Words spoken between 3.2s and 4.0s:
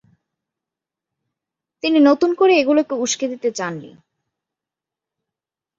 দিতে চান নি।